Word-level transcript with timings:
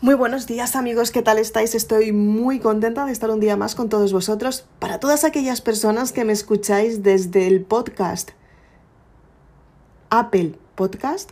Muy 0.00 0.14
buenos 0.14 0.46
días 0.46 0.76
amigos, 0.76 1.10
¿qué 1.10 1.22
tal 1.22 1.38
estáis? 1.38 1.74
Estoy 1.74 2.12
muy 2.12 2.60
contenta 2.60 3.04
de 3.04 3.10
estar 3.10 3.30
un 3.30 3.40
día 3.40 3.56
más 3.56 3.74
con 3.74 3.88
todos 3.88 4.12
vosotros. 4.12 4.64
Para 4.78 5.00
todas 5.00 5.24
aquellas 5.24 5.60
personas 5.60 6.12
que 6.12 6.24
me 6.24 6.32
escucháis 6.32 7.02
desde 7.02 7.48
el 7.48 7.62
podcast 7.62 8.30
Apple 10.08 10.54
Podcast, 10.76 11.30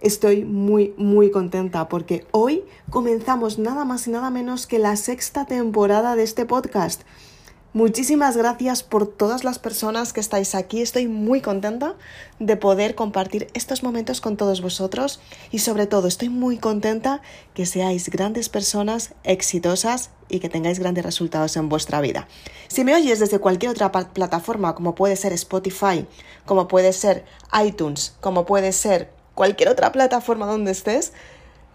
estoy 0.00 0.44
muy, 0.44 0.94
muy 0.96 1.32
contenta 1.32 1.88
porque 1.88 2.24
hoy 2.30 2.62
comenzamos 2.88 3.58
nada 3.58 3.84
más 3.84 4.06
y 4.06 4.12
nada 4.12 4.30
menos 4.30 4.68
que 4.68 4.78
la 4.78 4.94
sexta 4.94 5.44
temporada 5.44 6.14
de 6.14 6.22
este 6.22 6.46
podcast. 6.46 7.02
Muchísimas 7.76 8.38
gracias 8.38 8.82
por 8.82 9.06
todas 9.06 9.44
las 9.44 9.58
personas 9.58 10.14
que 10.14 10.20
estáis 10.20 10.54
aquí. 10.54 10.80
Estoy 10.80 11.08
muy 11.08 11.42
contenta 11.42 11.94
de 12.38 12.56
poder 12.56 12.94
compartir 12.94 13.48
estos 13.52 13.82
momentos 13.82 14.22
con 14.22 14.38
todos 14.38 14.62
vosotros 14.62 15.20
y 15.50 15.58
sobre 15.58 15.86
todo 15.86 16.08
estoy 16.08 16.30
muy 16.30 16.56
contenta 16.56 17.20
que 17.52 17.66
seáis 17.66 18.08
grandes 18.08 18.48
personas 18.48 19.12
exitosas 19.24 20.08
y 20.30 20.40
que 20.40 20.48
tengáis 20.48 20.78
grandes 20.78 21.04
resultados 21.04 21.54
en 21.58 21.68
vuestra 21.68 22.00
vida. 22.00 22.28
Si 22.68 22.82
me 22.82 22.94
oyes 22.94 23.20
desde 23.20 23.40
cualquier 23.40 23.72
otra 23.72 23.92
plataforma 23.92 24.74
como 24.74 24.94
puede 24.94 25.14
ser 25.14 25.34
Spotify, 25.34 26.06
como 26.46 26.68
puede 26.68 26.94
ser 26.94 27.26
iTunes, 27.62 28.16
como 28.22 28.46
puede 28.46 28.72
ser 28.72 29.12
cualquier 29.34 29.68
otra 29.68 29.92
plataforma 29.92 30.46
donde 30.46 30.70
estés, 30.70 31.12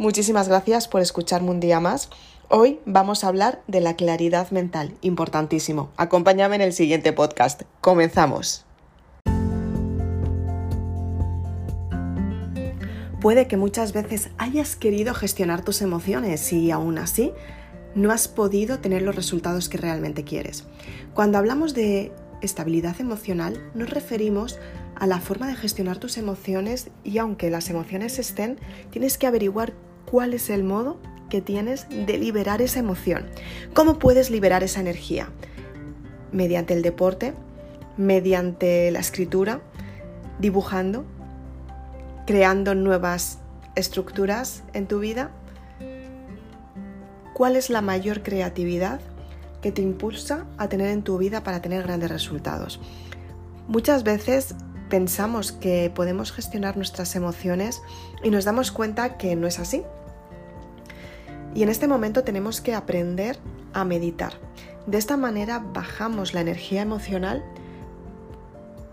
muchísimas 0.01 0.49
gracias 0.49 0.87
por 0.87 1.01
escucharme 1.01 1.51
un 1.51 1.59
día 1.59 1.79
más 1.79 2.09
Hoy 2.53 2.81
vamos 2.85 3.23
a 3.23 3.29
hablar 3.29 3.63
de 3.67 3.79
la 3.79 3.95
claridad 3.95 4.51
mental, 4.51 4.93
importantísimo. 4.99 5.89
Acompáñame 5.95 6.57
en 6.57 6.61
el 6.61 6.73
siguiente 6.73 7.13
podcast. 7.13 7.61
Comenzamos. 7.79 8.65
Puede 13.21 13.47
que 13.47 13.55
muchas 13.55 13.93
veces 13.93 14.31
hayas 14.37 14.75
querido 14.75 15.13
gestionar 15.13 15.63
tus 15.63 15.81
emociones 15.81 16.51
y 16.51 16.71
aún 16.71 16.97
así 16.97 17.31
no 17.95 18.11
has 18.11 18.27
podido 18.27 18.79
tener 18.79 19.03
los 19.03 19.15
resultados 19.15 19.69
que 19.69 19.77
realmente 19.77 20.25
quieres. 20.25 20.65
Cuando 21.13 21.37
hablamos 21.37 21.73
de 21.73 22.11
estabilidad 22.41 22.99
emocional 22.99 23.63
nos 23.73 23.89
referimos 23.91 24.59
a 24.95 25.07
la 25.07 25.21
forma 25.21 25.47
de 25.47 25.55
gestionar 25.55 25.99
tus 25.99 26.17
emociones 26.17 26.89
y 27.05 27.17
aunque 27.17 27.49
las 27.49 27.69
emociones 27.69 28.19
estén, 28.19 28.59
tienes 28.89 29.17
que 29.17 29.27
averiguar 29.27 29.73
cuál 30.05 30.33
es 30.33 30.49
el 30.49 30.63
modo 30.63 30.97
que 31.29 31.41
tienes 31.41 31.87
de 31.89 32.17
liberar 32.17 32.61
esa 32.61 32.79
emoción. 32.79 33.25
¿Cómo 33.73 33.99
puedes 33.99 34.29
liberar 34.29 34.63
esa 34.63 34.81
energía? 34.81 35.29
Mediante 36.31 36.73
el 36.73 36.81
deporte, 36.81 37.33
mediante 37.97 38.91
la 38.91 38.99
escritura, 38.99 39.61
dibujando, 40.39 41.05
creando 42.25 42.75
nuevas 42.75 43.39
estructuras 43.75 44.63
en 44.73 44.87
tu 44.87 44.99
vida. 44.99 45.31
¿Cuál 47.33 47.55
es 47.55 47.69
la 47.69 47.81
mayor 47.81 48.23
creatividad 48.23 48.99
que 49.61 49.71
te 49.71 49.81
impulsa 49.81 50.45
a 50.57 50.67
tener 50.67 50.87
en 50.87 51.03
tu 51.03 51.17
vida 51.17 51.43
para 51.43 51.61
tener 51.61 51.83
grandes 51.83 52.11
resultados? 52.11 52.79
Muchas 53.67 54.03
veces 54.03 54.55
pensamos 54.91 55.53
que 55.53 55.89
podemos 55.95 56.33
gestionar 56.33 56.75
nuestras 56.75 57.15
emociones 57.15 57.81
y 58.23 58.29
nos 58.29 58.43
damos 58.43 58.71
cuenta 58.71 59.17
que 59.17 59.37
no 59.37 59.47
es 59.47 59.57
así, 59.57 59.83
y 61.55 61.63
en 61.63 61.69
este 61.69 61.87
momento 61.87 62.23
tenemos 62.23 62.59
que 62.59 62.75
aprender 62.75 63.39
a 63.73 63.85
meditar. 63.85 64.33
De 64.85 64.97
esta 64.97 65.15
manera 65.15 65.59
bajamos 65.59 66.33
la 66.33 66.41
energía 66.41 66.81
emocional 66.81 67.43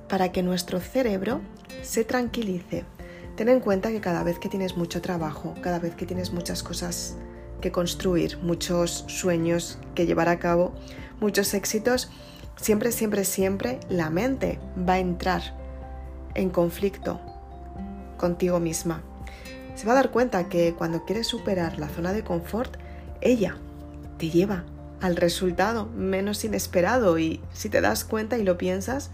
para 0.08 0.30
que 0.30 0.42
nuestro 0.42 0.80
cerebro 0.80 1.40
se 1.82 2.04
tranquilice. 2.04 2.84
Ten 3.36 3.48
en 3.48 3.60
cuenta 3.60 3.90
que 3.90 4.00
cada 4.00 4.22
vez 4.22 4.38
que 4.38 4.48
tienes 4.48 4.76
mucho 4.76 5.02
trabajo, 5.02 5.54
cada 5.62 5.80
vez 5.80 5.96
que 5.96 6.06
tienes 6.06 6.32
muchas 6.32 6.62
cosas 6.62 7.16
que 7.60 7.72
construir, 7.72 8.38
muchos 8.38 9.04
sueños 9.08 9.78
que 9.96 10.06
llevar 10.06 10.28
a 10.28 10.38
cabo, 10.38 10.74
muchos 11.20 11.54
éxitos, 11.54 12.08
siempre, 12.56 12.92
siempre, 12.92 13.24
siempre 13.24 13.80
la 13.88 14.10
mente 14.10 14.60
va 14.88 14.94
a 14.94 14.98
entrar 15.00 15.67
en 16.38 16.50
conflicto 16.50 17.20
contigo 18.16 18.60
misma 18.60 19.02
se 19.78 19.86
va 19.86 19.92
a 19.92 19.94
dar 19.94 20.10
cuenta 20.10 20.48
que 20.48 20.74
cuando 20.74 21.04
quieres 21.04 21.28
superar 21.28 21.78
la 21.78 21.88
zona 21.88 22.12
de 22.12 22.24
confort, 22.24 22.76
ella 23.20 23.56
te 24.18 24.28
lleva 24.28 24.64
al 25.00 25.14
resultado 25.14 25.86
menos 25.94 26.42
inesperado 26.44 27.16
y 27.20 27.40
si 27.52 27.68
te 27.68 27.80
das 27.80 28.04
cuenta 28.04 28.38
y 28.38 28.42
lo 28.42 28.58
piensas, 28.58 29.10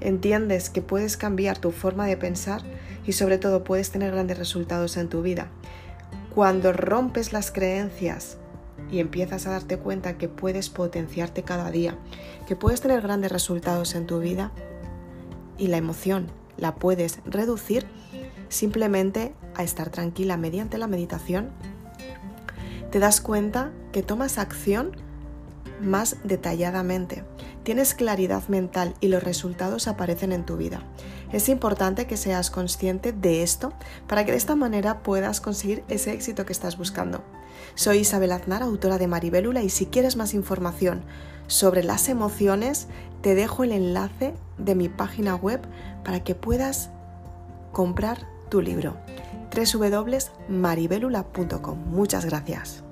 entiendes 0.00 0.70
que 0.70 0.80
puedes 0.80 1.18
cambiar 1.18 1.58
tu 1.58 1.72
forma 1.72 2.06
de 2.06 2.16
pensar 2.16 2.62
y 3.06 3.12
sobre 3.12 3.36
todo 3.36 3.64
puedes 3.64 3.90
tener 3.90 4.12
grandes 4.12 4.38
resultados 4.38 4.96
en 4.96 5.10
tu 5.10 5.20
vida. 5.20 5.48
Cuando 6.34 6.72
rompes 6.72 7.34
las 7.34 7.50
creencias 7.50 8.38
y 8.90 9.00
empiezas 9.00 9.46
a 9.46 9.50
darte 9.50 9.76
cuenta 9.76 10.16
que 10.16 10.30
puedes 10.30 10.70
potenciarte 10.70 11.42
cada 11.42 11.70
día, 11.70 11.98
que 12.48 12.56
puedes 12.56 12.80
tener 12.80 13.02
grandes 13.02 13.30
resultados 13.30 13.94
en 13.94 14.06
tu 14.06 14.20
vida 14.20 14.52
y 15.58 15.68
la 15.68 15.76
emoción 15.76 16.28
la 16.56 16.74
puedes 16.74 17.20
reducir, 17.24 17.86
simplemente 18.48 19.34
a 19.54 19.62
estar 19.62 19.90
tranquila 19.90 20.36
mediante 20.36 20.78
la 20.78 20.86
meditación, 20.86 21.50
te 22.90 22.98
das 22.98 23.20
cuenta 23.20 23.72
que 23.92 24.02
tomas 24.02 24.38
acción 24.38 24.92
más 25.80 26.16
detalladamente. 26.24 27.24
Tienes 27.62 27.94
claridad 27.94 28.46
mental 28.48 28.94
y 29.00 29.08
los 29.08 29.22
resultados 29.22 29.88
aparecen 29.88 30.32
en 30.32 30.46
tu 30.46 30.56
vida. 30.56 30.82
Es 31.32 31.48
importante 31.48 32.06
que 32.06 32.16
seas 32.16 32.50
consciente 32.50 33.12
de 33.12 33.42
esto 33.42 33.72
para 34.06 34.24
que 34.24 34.30
de 34.30 34.38
esta 34.38 34.54
manera 34.54 35.02
puedas 35.02 35.40
conseguir 35.40 35.82
ese 35.88 36.12
éxito 36.12 36.46
que 36.46 36.52
estás 36.52 36.78
buscando. 36.78 37.22
Soy 37.74 37.98
Isabel 37.98 38.32
Aznar, 38.32 38.62
autora 38.62 38.98
de 38.98 39.08
Maribélula, 39.08 39.62
y 39.62 39.68
si 39.68 39.86
quieres 39.86 40.16
más 40.16 40.32
información 40.32 41.02
sobre 41.48 41.82
las 41.82 42.08
emociones, 42.08 42.86
te 43.26 43.34
dejo 43.34 43.64
el 43.64 43.72
enlace 43.72 44.34
de 44.56 44.76
mi 44.76 44.88
página 44.88 45.34
web 45.34 45.60
para 46.04 46.22
que 46.22 46.36
puedas 46.36 46.90
comprar 47.72 48.18
tu 48.50 48.60
libro 48.60 48.96
www.maribelula.com. 49.52 51.78
Muchas 51.90 52.24
gracias. 52.24 52.85